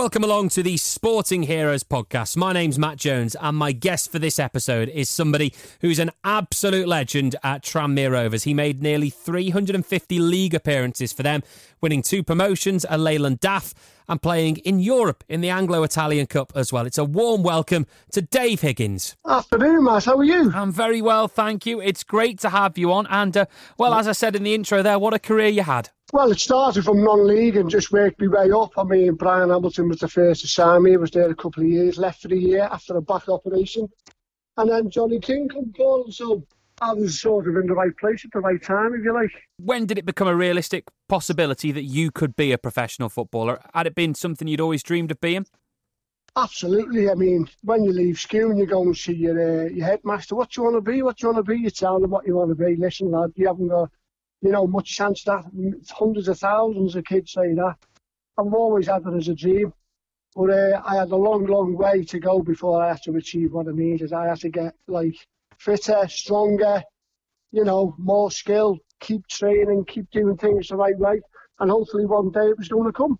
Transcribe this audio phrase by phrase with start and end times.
[0.00, 2.34] Welcome along to the Sporting Heroes podcast.
[2.34, 6.88] My name's Matt Jones, and my guest for this episode is somebody who's an absolute
[6.88, 8.44] legend at Tranmere Rovers.
[8.44, 11.42] He made nearly 350 league appearances for them,
[11.82, 13.74] winning two promotions, a Leyland DAF,
[14.10, 16.84] and playing in Europe in the Anglo Italian Cup as well.
[16.84, 19.16] It's a warm welcome to Dave Higgins.
[19.24, 20.06] Afternoon, Matt.
[20.06, 20.50] How are you?
[20.52, 21.80] I'm very well, thank you.
[21.80, 23.06] It's great to have you on.
[23.06, 23.46] And, uh,
[23.78, 25.90] well, as I said in the intro there, what a career you had.
[26.12, 28.72] Well, it started from non-league and just worked my way up.
[28.76, 30.94] I mean, Bryan Hamilton was the first to sign me.
[30.94, 33.88] I was there a couple of years, left for a year after a back operation.
[34.56, 36.44] And then Johnny King come calling, so
[36.80, 39.30] I was sort of in the right place at the right time, if you like.
[39.58, 43.60] When did it become a realistic possibility that you could be a professional footballer?
[43.74, 45.46] Had it been something you'd always dreamed of being?
[46.36, 47.10] Absolutely.
[47.10, 50.36] I mean, when you leave school and you go and see your, uh, your headmaster,
[50.36, 51.02] what do you want to be?
[51.02, 51.60] What do you want to be?
[51.60, 52.76] You tell them what you want to be.
[52.76, 53.90] Listen, lad, you haven't got
[54.42, 57.76] you know, much chance of that hundreds of thousands of kids say that.
[58.38, 59.72] I've always had it as a dream,
[60.34, 63.52] but uh, I had a long, long way to go before I had to achieve
[63.52, 64.12] what I needed.
[64.12, 65.16] I had to get like
[65.60, 66.82] fitter, stronger,
[67.52, 71.20] you know, more skill, keep training, keep doing things the right way,
[71.60, 73.18] and hopefully one day it was going to come.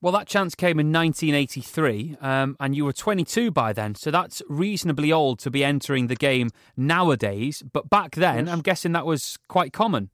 [0.00, 4.42] Well, that chance came in 1983, um, and you were 22 by then, so that's
[4.48, 7.64] reasonably old to be entering the game nowadays.
[7.72, 8.52] But back then, yes.
[8.52, 10.10] I'm guessing that was quite common.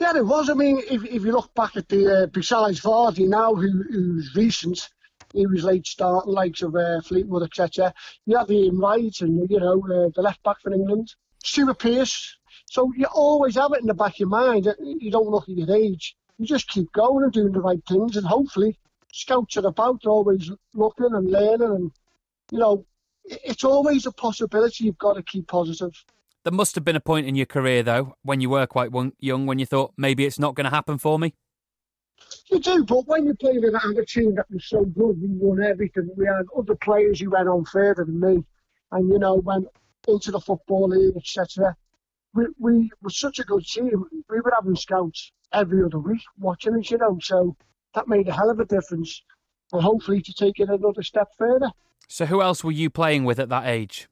[0.00, 0.48] Yeah, it was.
[0.48, 4.34] I mean, if, if you look back at the, uh, besides Vardy now, who, who's
[4.34, 4.88] recent,
[5.32, 7.92] he was late start, likes of uh, Fleetwood, etc.
[8.26, 12.36] You had Ian Wright and, you know, uh, the left back for England, Stuart Pearce.
[12.66, 14.66] So you always have it in the back of your mind.
[14.80, 16.16] You don't look at your age.
[16.38, 18.78] You just keep going and doing the right things, and hopefully,
[19.12, 21.92] scouts are about always looking and learning, and
[22.50, 22.86] you know,
[23.24, 24.84] it's always a possibility.
[24.84, 25.92] You've got to keep positive.
[26.44, 29.46] There must have been a point in your career, though, when you were quite young,
[29.46, 31.34] when you thought maybe it's not going to happen for me.
[32.50, 35.62] You do, but when you played in a team that was so good, we won
[35.62, 36.10] everything.
[36.16, 38.44] We had other players who went on further than me,
[38.90, 39.68] and you know went
[40.06, 41.76] into the football league, etc.
[42.34, 44.04] We, we were such a good team.
[44.28, 47.18] We were having scouts every other week watching us, you know.
[47.22, 47.56] So
[47.94, 49.22] that made a hell of a difference,
[49.72, 51.70] and hopefully to take it another step further.
[52.08, 54.08] So who else were you playing with at that age?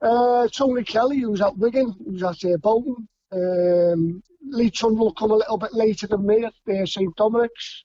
[0.00, 3.08] Uh, Tony Kelly, who was at Wigan, who was at uh, Bolton.
[3.32, 7.84] Um, Lee Trundle come a little bit later than me at uh, St Dominic's.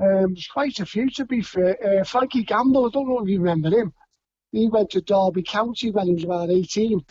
[0.00, 1.76] Um, there's quite a few to be fair.
[1.84, 3.92] Uh, Frankie Gamble, I don't know if you remember him.
[4.52, 7.04] He went to Derby County when he was about 18.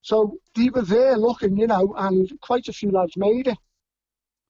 [0.00, 3.58] So they were there looking, you know, and quite a few lads made it.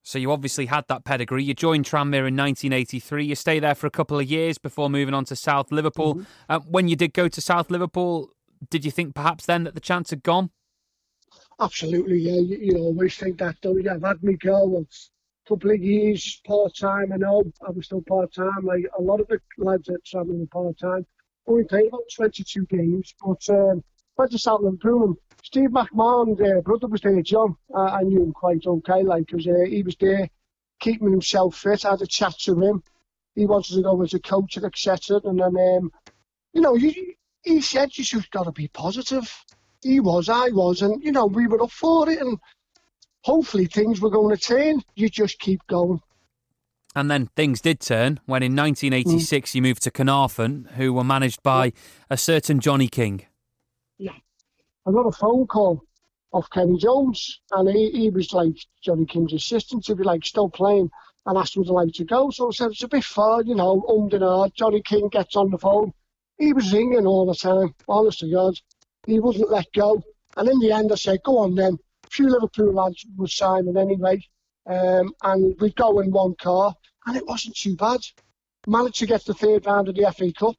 [0.01, 1.43] So you obviously had that pedigree.
[1.43, 3.25] You joined Tranmere in 1983.
[3.25, 6.15] You stay there for a couple of years before moving on to South Liverpool.
[6.15, 6.23] Mm-hmm.
[6.49, 8.31] Uh, when you did go to South Liverpool,
[8.69, 10.49] did you think perhaps then that the chance had gone?
[11.59, 12.39] Absolutely, yeah.
[12.39, 13.89] You, you always think that, don't you?
[13.89, 17.13] I've had my girl a couple of years part time.
[17.13, 18.63] I know I was still part time.
[18.63, 21.05] Like a lot of the lads at Salmon were part time.
[21.45, 23.83] Only played about 22 games, but um,
[24.17, 27.57] went to South Liverpool and Steve McMahon, uh, brother was there, John.
[27.73, 30.29] Uh, I knew him quite okay, like, because uh, he was there
[30.79, 31.85] keeping himself fit.
[31.85, 32.81] I had a chat to him.
[33.35, 35.19] He wanted to go as a coach and etc.
[35.25, 35.91] And then, um,
[36.53, 39.29] you know, you, he said you just got to be positive.
[39.83, 42.39] He was, I was, and you know we were up for it, and
[43.21, 44.81] hopefully things were going to turn.
[44.95, 46.01] You just keep going.
[46.95, 49.55] And then things did turn when in 1986 mm.
[49.55, 51.73] you moved to Caernarfon, who were managed by
[52.09, 53.25] a certain Johnny King.
[53.97, 54.11] Yeah,
[54.87, 55.83] I got a phone call
[56.31, 60.49] off Kenny Jones, and he, he was like Johnny King's assistant, to be like still
[60.49, 60.89] playing,
[61.25, 62.29] and asked him to like to go.
[62.29, 65.57] So I said it's a bit far, you know, under Johnny King gets on the
[65.57, 65.93] phone
[66.37, 68.59] he was ringing all the time, honest to God.
[69.05, 70.01] He wasn't let go.
[70.37, 71.77] And in the end, I said, go on then.
[72.05, 74.25] A few Liverpool lads were signing anyway.
[74.65, 76.73] Um, and we'd go in one car,
[77.05, 77.99] and it wasn't too bad.
[78.65, 80.55] Managed to get the third round of the FA Cup.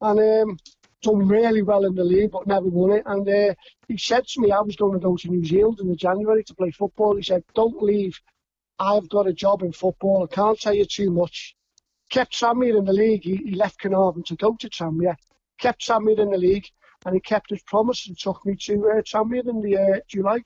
[0.00, 0.58] And um,
[1.02, 3.02] done really well in the league, but never won it.
[3.06, 3.54] And uh,
[3.88, 6.44] he said to me, I was going to go to New Zealand in the January
[6.44, 7.16] to play football.
[7.16, 8.18] He said, don't leave.
[8.78, 10.24] I've got a job in football.
[10.24, 11.56] I can't tell you too much
[12.10, 13.24] kept Tranmere in the league.
[13.24, 15.16] He, he left Caernarfon to go to Tranmere,
[15.58, 16.68] kept Tranmere in the league,
[17.06, 20.40] and he kept his promise and took me to uh, in the uh, July.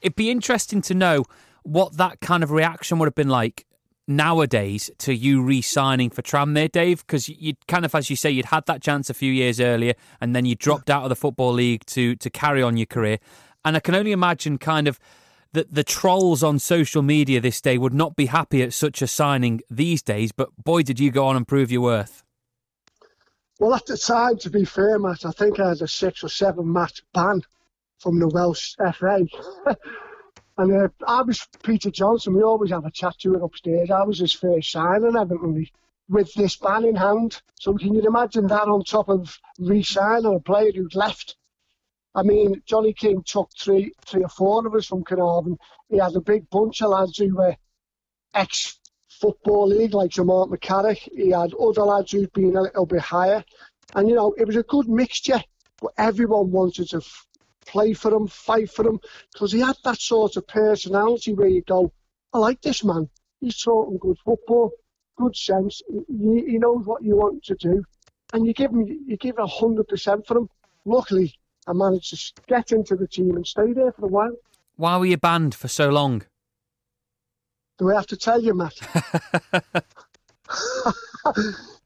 [0.00, 1.24] It'd be interesting to know
[1.64, 3.66] what that kind of reaction would have been like
[4.06, 7.04] nowadays to you re-signing for Tranmere, Dave?
[7.06, 9.94] Because you kind of, as you say, you'd had that chance a few years earlier,
[10.20, 13.18] and then you dropped out of the football league to to carry on your career.
[13.64, 15.00] And I can only imagine kind of
[15.52, 19.06] that the trolls on social media this day would not be happy at such a
[19.06, 22.21] signing these days, but boy, did you go on and prove your worth.
[23.62, 26.28] Well, at the time, to be fair, Matt, I think I had a six or
[26.28, 27.42] seven match ban
[28.00, 29.24] from the Welsh FA.
[30.58, 32.34] and uh, I was Peter Johnson.
[32.34, 33.88] We always have a chat to it upstairs.
[33.88, 35.14] I was his first signing,
[35.54, 35.70] we?
[36.08, 37.40] with this ban in hand.
[37.54, 41.36] So can you imagine that on top of re-signing a player who'd left?
[42.16, 45.56] I mean, Johnny King took three, three or four of us from Caernarfon.
[45.88, 47.54] He had a big bunch of lads who were
[49.22, 51.08] ex-football league, like Mark McCarrick.
[51.14, 53.44] He had other lads who'd been a little bit higher.
[53.94, 55.40] And, you know, it was a good mixture.
[55.80, 57.26] But everyone wanted to f-
[57.66, 59.00] play for him, fight for him,
[59.32, 61.92] because he had that sort of personality where you go,
[62.32, 63.08] I like this man.
[63.40, 64.72] He's talking good football
[65.16, 65.82] good sense.
[66.08, 67.84] He, he knows what you want to do,
[68.32, 70.48] and you give him you give a hundred percent for him.
[70.84, 71.34] Luckily,
[71.66, 74.34] I managed to get into the team and stay there for a while.
[74.76, 76.22] Why were you banned for so long?
[77.82, 78.74] Do I have to tell you, Matt?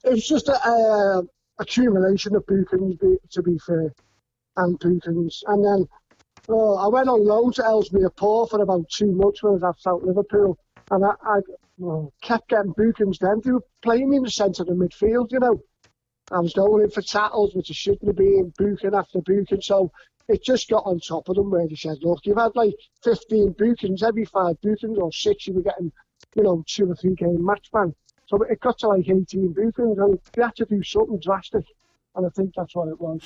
[0.04, 1.22] it's just a, a
[1.58, 2.98] accumulation of bookings,
[3.30, 3.94] to be fair,
[4.58, 5.42] and bookings.
[5.46, 5.88] And then
[6.50, 9.64] oh, I went on loan to Ellesmere Port for about two months when I was
[9.64, 10.58] at South Liverpool.
[10.90, 11.40] And I, I
[11.78, 13.40] well, kept getting bookings then.
[13.42, 15.62] They were playing me in the centre of the midfield, you know.
[16.32, 19.60] I was going in for tackles, which I shouldn't have been, booking after booking.
[19.60, 19.92] So
[20.28, 22.74] it just got on top of them where they said, look, you've had like
[23.04, 25.92] 15 bookings, every five bookings or six, you were getting,
[26.34, 27.94] you know, two or three game match ban.
[28.26, 31.64] So it got to like 18 bookings and you had to do something drastic
[32.16, 33.20] and I think that's what it was.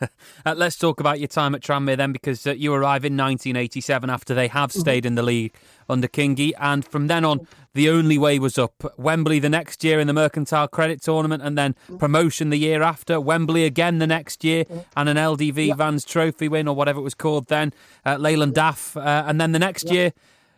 [0.46, 4.10] uh, let's talk about your time at Tranmere then, because uh, you arrive in 1987
[4.10, 4.80] after they have mm-hmm.
[4.80, 5.54] stayed in the league
[5.88, 8.74] under Kingy, and from then on, the only way was up.
[8.98, 11.98] Wembley the next year in the Mercantile Credit Tournament, and then mm-hmm.
[11.98, 13.20] promotion the year after.
[13.20, 14.80] Wembley again the next year, mm-hmm.
[14.96, 15.74] and an LDV yeah.
[15.74, 17.72] Vans Trophy win or whatever it was called then.
[18.04, 19.92] Uh, Leyland DAF, uh, and then the next yeah.
[19.92, 20.12] year,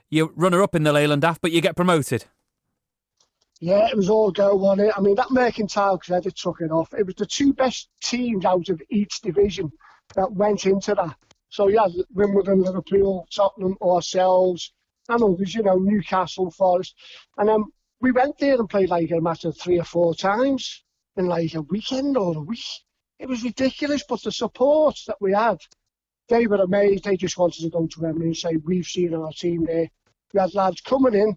[0.09, 2.25] you're runner up in the Leyland DAF, but you get promoted.
[3.65, 4.93] Yeah, it was all go on it.
[4.95, 6.93] I mean, that Mercantile credit took it off.
[6.93, 9.73] It was the two best teams out of each division
[10.15, 11.17] that went into that.
[11.49, 14.71] So, yeah, Wimbledon, Liverpool, Tottenham, ourselves,
[15.09, 16.95] and others, you know, Newcastle, Forest.
[17.39, 17.65] And then
[18.03, 20.85] we went there and played like a matter of three or four times
[21.17, 22.67] in like a weekend or a week.
[23.19, 25.57] It was ridiculous, but the support that we had,
[26.29, 27.05] they were amazed.
[27.05, 29.89] They just wanted to go to Wembley and say, We've seen our team there.
[30.35, 31.35] We had lads coming in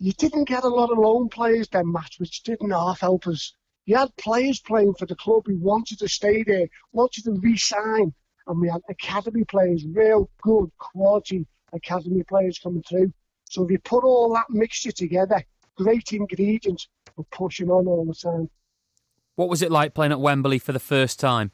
[0.00, 3.54] you didn't get a lot of loan players then, Matt, which didn't half help us.
[3.86, 8.12] You had players playing for the club who wanted to stay there, wanted to re-sign,
[8.46, 13.12] and we had academy players, real good quality academy players coming through.
[13.44, 15.42] So if you put all that mixture together,
[15.76, 18.50] great ingredients, we're pushing on all the time.
[19.36, 21.52] What was it like playing at Wembley for the first time?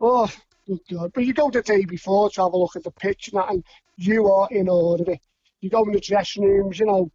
[0.00, 0.30] Oh,
[0.66, 1.12] good God.
[1.14, 3.50] But you go the day before to have a look at the pitch and that,
[3.50, 3.64] and
[3.96, 5.16] you are in order.
[5.60, 7.10] You go in the dressing rooms, you know,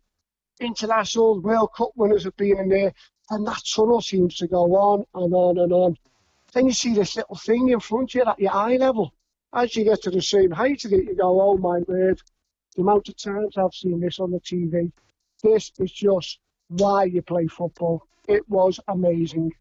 [0.60, 2.94] international World Cup winners have been in there,
[3.30, 5.98] and that tunnel seems to go on and on and on.
[6.54, 9.14] Then you see this little thing in front of you at your eye level.
[9.54, 12.22] As you get to the same height of it, you go, oh my word,
[12.76, 14.92] the amount of times I've seen this on the TV.
[15.44, 18.04] This is just why you play football.
[18.28, 19.54] It was amazing.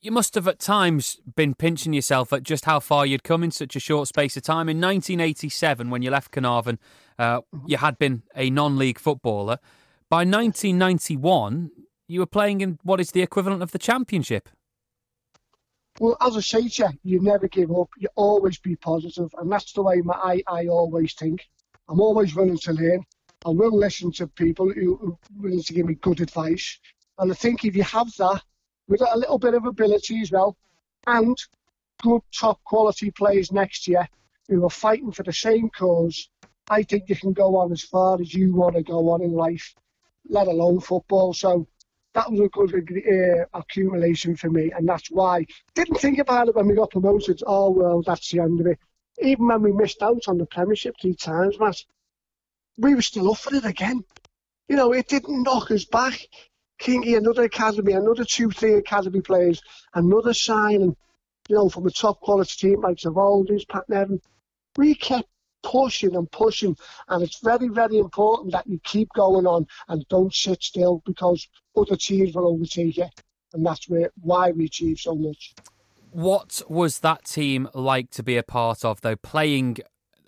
[0.00, 3.52] You must have at times been pinching yourself at just how far you'd come in
[3.52, 4.68] such a short space of time.
[4.68, 6.78] In 1987, when you left Caernarfon,
[7.20, 9.58] uh, you had been a non league footballer.
[10.12, 11.70] By 1991,
[12.06, 14.50] you were playing in what is the equivalent of the championship.
[16.00, 17.88] Well, as I say to you, you never give up.
[17.96, 21.48] You always be positive, and that's the way my, I, I always think.
[21.88, 23.06] I'm always willing to learn.
[23.46, 26.78] I will listen to people who, who are willing to give me good advice.
[27.18, 28.42] And I think if you have that,
[28.88, 30.58] with a little bit of ability as well,
[31.06, 31.38] and
[32.02, 34.06] good top quality players next year
[34.50, 36.28] who are fighting for the same cause,
[36.68, 39.32] I think you can go on as far as you want to go on in
[39.32, 39.74] life
[40.28, 41.32] let alone football.
[41.34, 41.66] So
[42.14, 45.46] that was a good uh, accumulation for me, and that's why.
[45.74, 47.42] Didn't think about it when we got promoted.
[47.46, 48.78] Oh well, that's the end of it.
[49.20, 51.76] Even when we missed out on the Premiership three times, Matt,
[52.78, 54.04] we were still up for it again.
[54.68, 56.26] You know, it didn't knock us back.
[56.80, 59.62] Kingy, another academy, another two, three academy players,
[59.94, 60.96] another signing,
[61.48, 64.20] you know, from a top quality team like Zavaldis, Pat Nevin.
[64.76, 65.28] We kept
[65.62, 66.76] pushing and pushing.
[67.08, 71.48] And it's very, very important that you keep going on and don't sit still because
[71.76, 73.06] other teams will overtake you.
[73.54, 75.54] And that's where, why we achieve so much.
[76.10, 79.16] What was that team like to be a part of, though?
[79.16, 79.78] Playing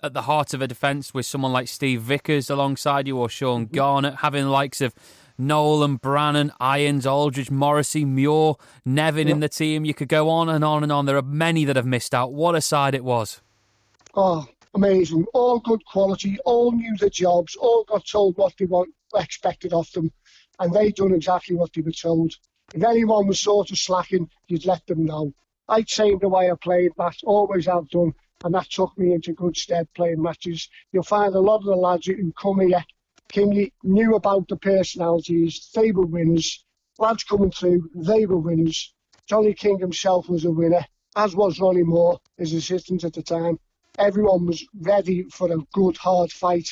[0.01, 3.65] at the heart of a defence with someone like Steve Vickers alongside you or Shaun
[3.65, 3.75] mm-hmm.
[3.75, 4.93] Garnett, having the likes of
[5.37, 8.53] Nolan, Brannan, Irons, Aldridge, Morrissey, Muir,
[8.85, 9.83] Nevin in the team.
[9.83, 11.05] You could go on and on and on.
[11.05, 12.33] There are many that have missed out.
[12.33, 13.41] What a side it was.
[14.13, 18.93] Oh, amazing, all good quality, all knew the jobs, all got told what they want,
[19.15, 20.11] expected of them,
[20.59, 22.33] and they done exactly what they were told.
[22.73, 25.33] If anyone was sort of slacking, you'd let them know.
[25.69, 28.13] I changed the way I played, that always have done,
[28.43, 30.69] and that took me into good stead playing matches.
[30.91, 32.83] You'll find a lot of the lads who come here,
[33.31, 36.63] Kingy knew about the personalities, they were winners,
[36.99, 38.93] lads coming through, they were winners.
[39.25, 43.57] Johnny King himself was a winner, as was Ronnie Moore, his assistant at the time.
[43.97, 46.67] Everyone was ready for a good, hard fight.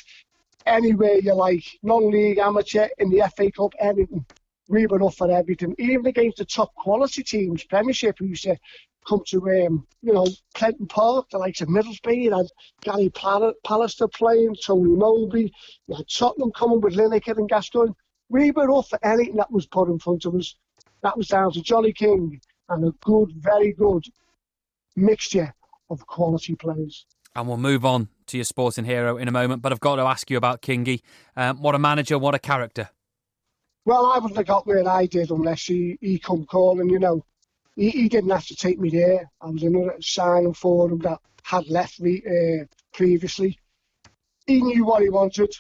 [0.66, 4.26] Anywhere you like, non-league, amateur, in the FA Cup, everything.
[4.70, 8.58] We were up for everything, even against the top quality teams, Premiership, who used to
[9.08, 10.26] come to, um, you know,
[10.56, 12.48] Prenton Park, the likes of Middlesbrough, you had
[12.82, 15.52] Gary Pallister playing, Tony Mowbray,
[15.88, 17.94] you had Tottenham coming with Lineker and Gascoigne.
[18.30, 20.56] We were up for anything that was put in front of us.
[21.02, 22.40] That was down to Johnny King
[22.70, 24.06] and a good, very good
[24.96, 25.54] mixture
[25.90, 27.06] of quality players.
[27.36, 30.04] And we'll move on to your sporting hero in a moment, but I've got to
[30.04, 31.02] ask you about Kingy.
[31.36, 32.90] Um, what a manager, what a character.
[33.86, 37.26] Well, I wouldn't have got where I did unless he, he come calling, you know
[37.76, 39.30] he, he didn't have to take me there.
[39.42, 43.60] I was another signing for him that had left me uh, previously.
[44.46, 45.54] He knew what he wanted.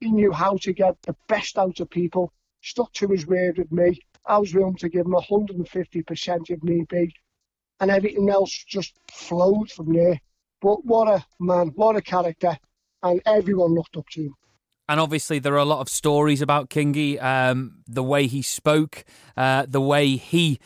[0.00, 2.32] He knew how to get the best out of people.
[2.62, 4.00] Stuck to his word with me.
[4.26, 7.14] I was willing to give him 150% if need be.
[7.80, 10.20] And everything else just flowed from there.
[10.62, 12.56] But what a man, what a character.
[13.02, 14.34] And everyone looked up to him.
[14.88, 19.04] And obviously, there are a lot of stories about Kingy, um, the way he spoke,
[19.36, 20.60] uh, the way he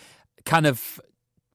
[0.45, 1.00] kind of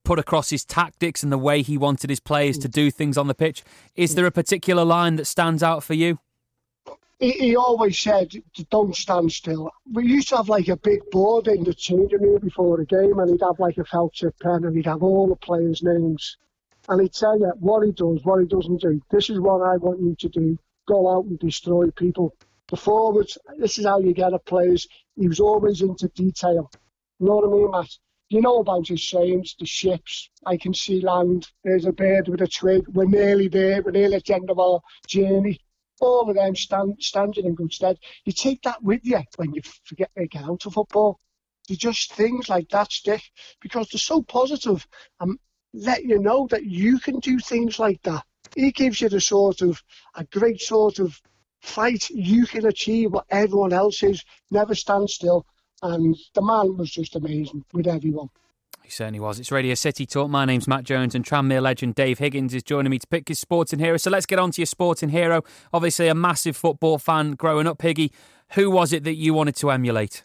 [0.03, 3.27] put across his tactics and the way he wanted his players to do things on
[3.27, 3.63] the pitch.
[3.95, 6.19] Is there a particular line that stands out for you?
[7.19, 8.33] He, he always said,
[8.71, 12.39] "Don't stand still." We used to have like a big board in the changing room
[12.39, 15.27] before the game, and he'd have like a felt tip pen, and he'd have all
[15.27, 16.37] the players' names,
[16.89, 19.01] and he'd tell you what he does, what he doesn't do.
[19.11, 20.57] This is what I want you to do.
[20.87, 22.35] Go out and destroy people.
[22.69, 24.87] The forwards, this is how you get a players.
[25.15, 26.71] He was always into detail.
[27.19, 27.89] You know what I mean, Matt?
[28.31, 32.41] you know about his sayings, the ships, I can see land, there's a bird with
[32.41, 35.59] a twig, we're nearly there, we're nearly at the end of our journey.
[35.99, 37.97] All of them stand, standing in good stead.
[38.23, 41.19] You take that with you when you forget to get out of football.
[41.67, 43.21] They're just things like that stick
[43.59, 44.87] because they're so positive.
[44.87, 44.87] positive
[45.19, 45.37] and
[45.73, 48.23] let you know that you can do things like that.
[48.55, 49.81] He gives you the sort of
[50.15, 51.21] a great sort of
[51.61, 54.23] fight you can achieve what everyone else is.
[54.49, 55.45] Never stand still
[55.81, 58.29] and the man was just amazing with everyone.
[58.83, 59.39] He certainly was.
[59.39, 60.29] It's Radio City Talk.
[60.29, 63.39] My name's Matt Jones, and Tranmere legend Dave Higgins is joining me to pick his
[63.39, 63.97] sporting hero.
[63.97, 65.43] So let's get on to your sporting hero.
[65.73, 68.11] Obviously, a massive football fan growing up, Higgy.
[68.53, 70.23] Who was it that you wanted to emulate?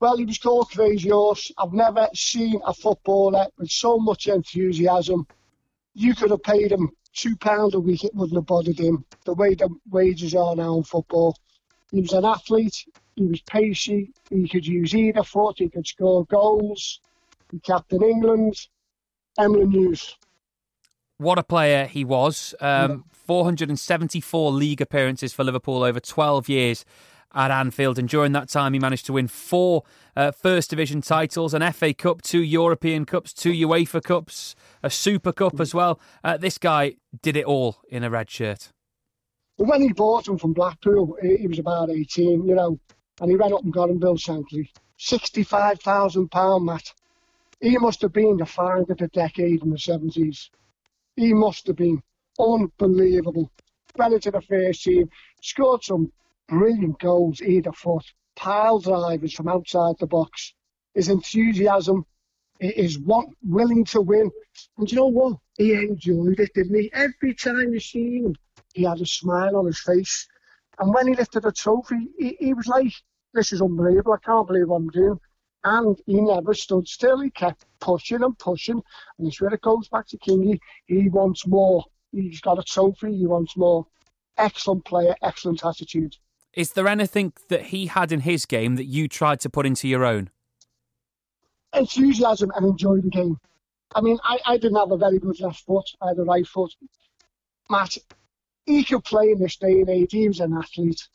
[0.00, 1.50] Well, he was called Crazy Horse.
[1.58, 5.26] I've never seen a footballer with so much enthusiasm.
[5.94, 9.04] You could have paid him two pounds a week, it wouldn't have bothered him.
[9.24, 11.36] The way the wages are now in football,
[11.90, 12.86] he was an athlete.
[13.16, 14.12] He was pacey.
[14.30, 15.56] He could use either foot.
[15.58, 17.00] He could score goals.
[17.50, 18.54] He captained England.
[19.38, 20.16] Emlyn Hughes.
[21.16, 22.54] What a player he was.
[22.60, 26.84] Um, 474 league appearances for Liverpool over 12 years
[27.34, 27.98] at Anfield.
[27.98, 29.84] And during that time, he managed to win four
[30.16, 35.32] uh, First Division titles, an FA Cup, two European Cups, two UEFA Cups, a Super
[35.32, 36.00] Cup as well.
[36.24, 38.72] Uh, this guy did it all in a red shirt.
[39.56, 42.78] when he bought him from Blackpool, he was about 18, you know,
[43.20, 44.68] and he ran up and got him Bill Shankly.
[44.98, 46.92] £65,000, Matt.
[47.60, 50.50] He must have been the find of the decade in the 70s.
[51.16, 52.00] He must have been
[52.38, 53.50] unbelievable.
[53.96, 56.12] Ran into the first team, scored some
[56.48, 58.04] brilliant goals either foot,
[58.36, 60.54] pile drivers from outside the box.
[60.94, 62.04] His enthusiasm,
[62.58, 64.30] his want, willing to win.
[64.78, 65.36] And you know what?
[65.56, 66.90] He enjoyed it, didn't he?
[66.92, 68.34] Every time you see him,
[68.74, 70.26] he had a smile on his face.
[70.78, 72.92] And when he lifted the trophy, he, he was like,
[73.34, 74.14] this is unbelievable.
[74.14, 75.18] I can't believe I'm doing.
[75.64, 77.20] And he never stood still.
[77.20, 78.80] He kept pushing and pushing.
[79.18, 80.58] And it's where it goes back to Kingy.
[80.86, 81.84] He wants more.
[82.12, 83.16] He's got a trophy.
[83.16, 83.86] He wants more.
[84.36, 86.16] Excellent player, excellent attitude.
[86.54, 89.86] Is there anything that he had in his game that you tried to put into
[89.86, 90.30] your own?
[91.74, 93.38] Enthusiasm and enjoy the game.
[93.94, 95.88] I mean, I, I didn't have a very good left foot.
[96.00, 96.74] I had a right foot.
[97.70, 97.96] Matt,
[98.66, 100.12] he could play in this day and age.
[100.12, 101.08] He was an athlete.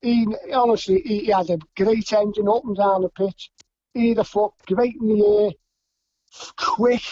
[0.00, 3.50] He honestly, he, he had a great engine up and down the pitch.
[3.94, 5.50] Either foot, great in the air,
[6.56, 7.02] quick.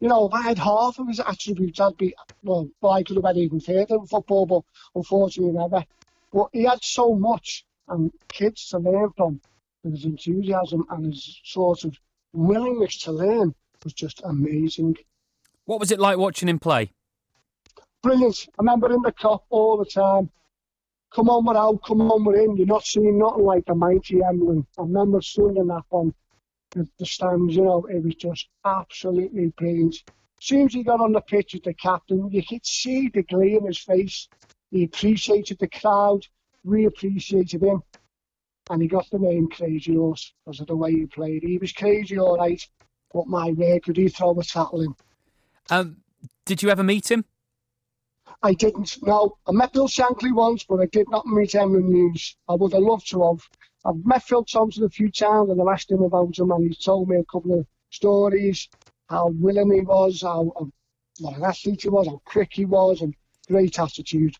[0.00, 2.68] You know, if I had half of his attributes, I'd be well.
[2.80, 4.62] well I could have had even further in football, but
[4.94, 5.84] unfortunately never.
[6.32, 9.40] But he had so much, and kids to learn from.
[9.84, 11.98] His enthusiasm and his sort of
[12.32, 14.96] willingness to learn was just amazing.
[15.64, 16.92] What was it like watching him play?
[18.02, 18.48] Brilliant.
[18.58, 20.30] I remember in the cup all the time.
[21.14, 22.56] Come on, we're out, come on, we're in.
[22.56, 24.66] You're not seeing nothing like a mighty Emlyn.
[24.78, 26.14] I remember seeing that on
[26.70, 29.96] the, the stands, you know, it was just absolutely brilliant.
[30.40, 33.22] As soon as he got on the pitch with the captain, you could see the
[33.22, 34.28] glee in his face.
[34.72, 36.26] He appreciated the crowd,
[36.64, 37.82] we appreciated him.
[38.70, 41.42] and he got the name Crazy Horse because of the way he played.
[41.42, 42.66] He was crazy, all right,
[43.12, 44.94] but my word, could he throw a tackle in?
[45.68, 45.98] Um,
[46.46, 47.26] did you ever meet him?
[48.42, 48.96] I didn't.
[49.02, 52.34] No, I met Bill Shankly once, but I did not meet Emlyn Hughes.
[52.48, 53.46] I would have loved to have.
[53.84, 56.78] I've met Phil Thompson a few times, and I've asked him about him, and he's
[56.78, 58.70] told me a couple of stories,
[59.10, 60.70] how willing he was, how, how
[61.20, 63.14] what an athlete he was, how quick he was, and
[63.48, 64.34] great attitude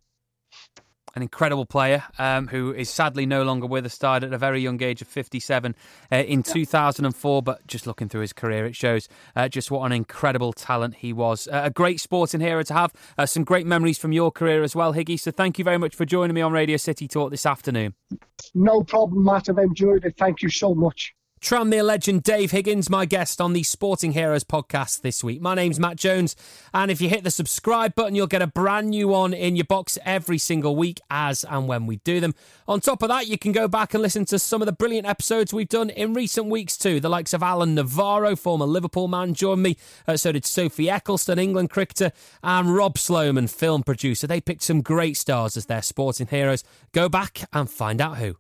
[1.15, 4.61] an incredible player um, who is sadly no longer with us, died at a very
[4.61, 5.75] young age of 57
[6.11, 7.43] uh, in 2004.
[7.43, 11.13] But just looking through his career, it shows uh, just what an incredible talent he
[11.13, 11.49] was.
[11.49, 12.93] Uh, a great sporting hero to have.
[13.19, 15.19] Uh, some great memories from your career as well, Higgy.
[15.19, 17.95] So thank you very much for joining me on Radio City Talk this afternoon.
[18.55, 19.49] No problem, Matt.
[19.49, 20.17] I've enjoyed it.
[20.17, 21.15] Thank you so much.
[21.43, 25.41] Tranmere legend Dave Higgins, my guest on the Sporting Heroes podcast this week.
[25.41, 26.37] My name's Matt Jones,
[26.73, 29.65] and if you hit the subscribe button, you'll get a brand new one in your
[29.65, 32.37] box every single week, as and when we do them.
[32.69, 35.09] On top of that, you can go back and listen to some of the brilliant
[35.09, 37.01] episodes we've done in recent weeks too.
[37.01, 39.77] The likes of Alan Navarro, former Liverpool man, joined me.
[40.07, 42.13] Uh, so did Sophie Ecclestone, England cricketer,
[42.45, 44.29] and Rob Sloman, film producer.
[44.29, 46.63] They picked some great stars as their sporting heroes.
[46.93, 48.37] Go back and find out who.